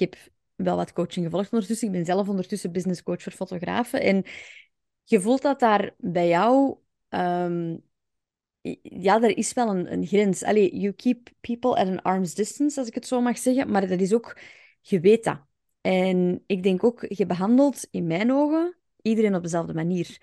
[0.00, 0.16] ik heb
[0.54, 1.86] wel wat coaching gevolgd ondertussen.
[1.86, 4.00] Ik ben zelf ondertussen business coach voor fotografen.
[4.02, 4.24] En
[5.04, 6.76] je voelt dat daar bij jou...
[7.08, 7.76] ehm,
[8.82, 10.42] ja, er is wel een, een grens.
[10.42, 13.70] Allee, you keep people at an arm's distance, als ik het zo mag zeggen.
[13.70, 14.38] Maar dat is ook...
[14.80, 15.40] Je weet dat.
[15.80, 20.18] En ik denk ook, je behandelt in mijn ogen iedereen op dezelfde manier.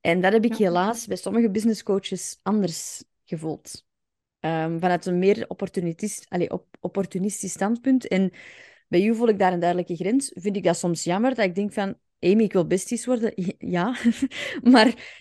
[0.00, 0.56] En dat heb ik Ja.
[0.64, 3.84] helaas bij sommige business coaches anders gevoeld.
[4.40, 8.08] Ehm, vanuit een meer opportunistisch, allee, op, opportunistisch standpunt.
[8.08, 8.32] En
[8.90, 10.30] bij u voel ik daar een duidelijke grens.
[10.34, 11.98] Vind ik dat soms jammer, dat ik denk van...
[12.20, 13.32] Amy, ik wil besties worden.
[13.58, 13.96] Ja.
[14.72, 15.16] maar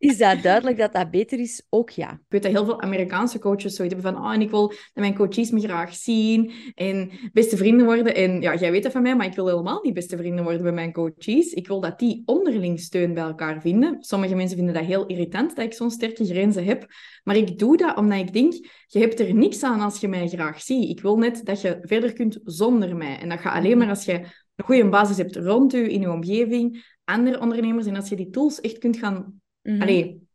[0.00, 1.66] is dat duidelijk dat dat beter is?
[1.68, 2.12] Ook ja.
[2.12, 5.14] Ik weet dat heel veel Amerikaanse coaches zoiets hebben van, oh, ik wil dat mijn
[5.14, 8.14] coaches me graag zien en beste vrienden worden.
[8.14, 10.62] En ja, jij weet dat van mij, maar ik wil helemaal niet beste vrienden worden
[10.62, 11.52] met mijn coaches.
[11.52, 13.96] Ik wil dat die onderling steun bij elkaar vinden.
[14.02, 16.86] Sommige mensen vinden dat heel irritant, dat ik zo'n sterke grenzen heb.
[17.24, 18.52] Maar ik doe dat omdat ik denk,
[18.86, 20.90] je hebt er niks aan als je mij graag ziet.
[20.90, 23.18] Ik wil net dat je verder kunt zonder mij.
[23.18, 24.12] En dat gaat alleen maar als je
[24.54, 27.86] een goede basis hebt rond u, in je omgeving, andere ondernemers.
[27.86, 29.80] En als je die tools echt kunt gaan Mhm.
[29.82, 30.28] allee,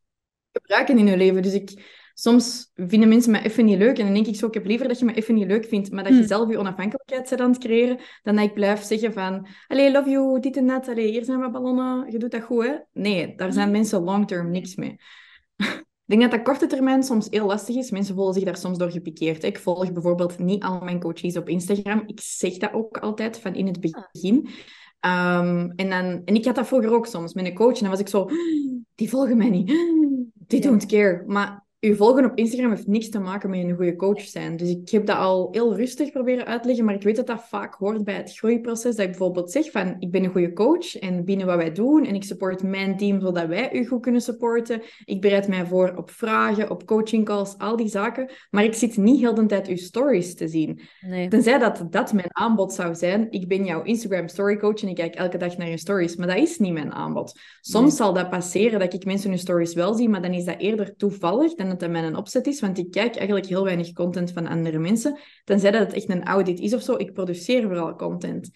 [0.51, 1.41] gebruiken in je leven.
[1.41, 3.97] Dus ik, soms vinden mensen me even niet leuk.
[3.97, 5.91] En dan denk ik zo, ik heb liever dat je me even niet leuk vindt,
[5.91, 6.27] maar dat je Hmm.
[6.27, 10.09] zelf je onafhankelijkheid bent aan het creëren, dan dat ik blijf zeggen van, allee, love
[10.09, 12.75] you, dit en dat, allee, hier zijn wat ballonnen, je doet dat goed, hè?
[12.93, 14.97] Nee, daar zijn mensen long-term niks mee.
[16.07, 17.91] Ik denk dat dat korte termijn soms heel lastig is.
[17.91, 19.43] Mensen voelen zich daar soms door gepikeerd.
[19.43, 22.03] Ik volg bijvoorbeeld niet al mijn coaches op Instagram.
[22.05, 24.49] Ik zeg dat ook altijd van in het begin.
[24.99, 27.75] Ehm, en, dan, en ik had dat vroeger ook soms met een coach.
[27.75, 28.29] En dan was ik zo,
[28.95, 29.67] die volgen mij niet.
[30.47, 30.69] Die Ja.
[30.69, 31.23] don't care.
[31.27, 34.57] Maar je volgen op Instagram heeft niks te maken met een goede coach zijn.
[34.57, 36.85] Dus ik heb dat al heel rustig proberen uit te leggen.
[36.85, 38.95] Maar ik weet dat dat vaak hoort bij het groeiproces.
[38.95, 40.95] Dat ik bijvoorbeeld zeg van, ik ben een goede coach.
[40.95, 42.05] En binnen wat wij doen.
[42.05, 44.81] En ik support mijn team zodat wij u goed kunnen supporten.
[45.05, 48.29] Ik bereid mij voor op vragen, op coaching calls, al die zaken.
[48.49, 50.79] Maar ik zit niet heel de tijd uw stories te zien.
[51.01, 51.27] Nee.
[51.27, 53.27] Tenzij dat dat mijn aanbod zou zijn.
[53.29, 56.15] Ik ben jouw Instagram story coach en ik kijk elke dag naar je stories.
[56.15, 57.39] Maar dat is niet mijn aanbod.
[57.61, 57.95] Soms Nee.
[57.95, 60.95] zal dat passeren dat ik mensen hun stories wel zie, maar dan is dat eerder
[60.95, 62.59] toevallig dan dat dat mijn opzet is.
[62.59, 65.19] Want ik kijk eigenlijk heel weinig content van andere mensen.
[65.43, 66.95] Tenzij dat het echt een audit is of zo.
[66.97, 68.49] Ik produceer vooral content.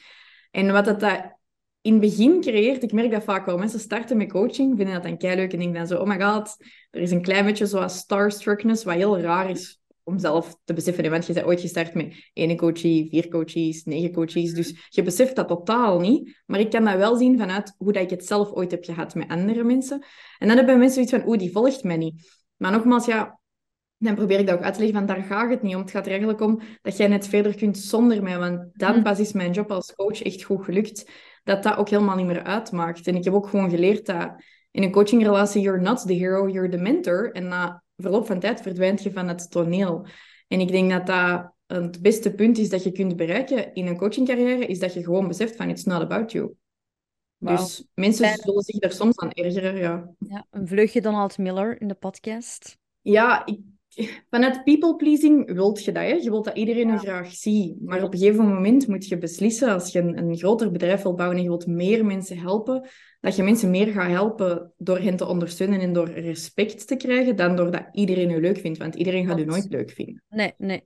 [0.52, 1.38] En wat dat, dat
[1.82, 3.58] in het begin creëert, ik merk dat vaak wel.
[3.58, 6.56] Mensen starten met coaching, vinden dat dan keileuk en denken dan zo, oh my god,
[6.92, 11.10] er is een klein beetje zoals starstruckness, wat heel raar is om zelf te beseffen.
[11.10, 14.54] Want je bent ooit gestart met één coachie, vier coaches, negen coaches.
[14.54, 16.42] Dus je beseft dat totaal niet.
[16.46, 19.16] Maar ik kan dat wel zien vanuit hoe dat ik het zelf ooit heb gehad
[19.16, 20.06] met andere mensen.
[20.38, 22.39] En dan hebben mensen zoiets van, oeh, die volgt mij niet.
[22.60, 23.40] Maar nogmaals, ja,
[23.98, 25.82] dan probeer ik dat ook uit te leggen van, daar gaat het niet om.
[25.82, 28.38] Het gaat er eigenlijk om dat jij net verder kunt zonder mij.
[28.38, 29.04] Want dan Mhm.
[29.04, 31.10] pas is mijn job als coach echt goed gelukt.
[31.44, 33.08] Dat dat ook helemaal niet meer uitmaakt.
[33.08, 34.32] En ik heb ook gewoon geleerd dat
[34.72, 37.32] in een coachingrelatie, you're not the hero, you're the mentor.
[37.32, 40.06] En na verloop van tijd verdwijnt je van het toneel.
[40.48, 43.98] En ik denk dat dat het beste punt is dat je kunt bereiken in een
[43.98, 46.54] coachingcarrière, is dat je gewoon beseft van, it's not about you.
[47.40, 48.40] Dus mensen Fijn.
[48.40, 50.10] zullen zich daar soms aan ergeren, ja.
[50.20, 52.78] Ja, een vleugje Donald Miller in de podcast.
[53.02, 53.60] Ja, ik,
[54.30, 56.14] vanuit people pleasing wilt je dat, hè?
[56.14, 57.82] Je wilt dat iedereen je graag ziet.
[57.82, 61.16] Maar op een gegeven moment moet je beslissen, als je een, een groter bedrijf wilt
[61.16, 62.90] bouwen en je wilt meer mensen helpen,
[63.22, 67.36] dat je mensen meer gaat helpen door hen te ondersteunen en door respect te krijgen,
[67.36, 68.78] dan doordat iedereen je leuk vindt.
[68.78, 70.24] Want iedereen gaat je nooit leuk vinden.
[70.30, 70.84] Nee, nee.